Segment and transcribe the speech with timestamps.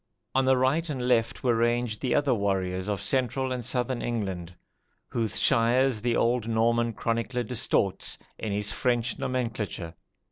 [0.33, 4.55] On the right and left were ranged the other warriors of central and southern England,
[5.09, 9.93] whose shires the old Norman chronicler distorts in his French nomenclature.